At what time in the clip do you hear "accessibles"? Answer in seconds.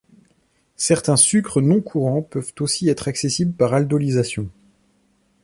3.07-3.53